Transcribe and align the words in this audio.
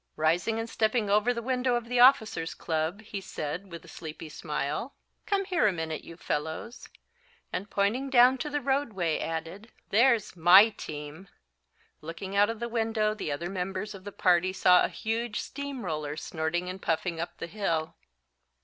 Rising 0.15 0.57
and 0.57 0.67
stepping 0.67 1.11
over 1.11 1.29
to 1.29 1.33
the 1.35 1.43
window 1.43 1.75
of 1.75 1.85
the 1.85 1.99
Officers' 1.99 2.55
Club, 2.55 3.01
he 3.03 3.21
said, 3.21 3.71
with 3.71 3.85
a 3.85 3.87
sleepy 3.87 4.29
smile: 4.29 4.95
"Come 5.27 5.45
here 5.45 5.67
a 5.67 5.71
minute, 5.71 6.03
you 6.03 6.17
fellows," 6.17 6.89
and, 7.53 7.69
pointing 7.69 8.09
down 8.09 8.39
to 8.39 8.49
the 8.49 8.61
roadway, 8.61 9.19
added, 9.19 9.71
"there's 9.91 10.35
my 10.35 10.69
team." 10.69 11.27
Looking 12.01 12.35
out 12.35 12.49
of 12.49 12.59
the 12.59 12.67
window 12.67 13.13
the 13.13 13.31
other 13.31 13.51
members 13.51 13.93
of 13.93 14.03
the 14.03 14.11
party 14.11 14.53
saw 14.53 14.83
a 14.83 14.89
huge 14.89 15.39
steam 15.39 15.85
roller 15.85 16.17
snorting 16.17 16.67
and 16.67 16.81
puffing 16.81 17.19
up 17.19 17.37
the 17.37 17.45
hill. 17.45 17.93